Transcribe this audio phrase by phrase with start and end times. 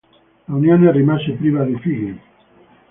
[0.45, 2.19] L'unione rimase priva di figli.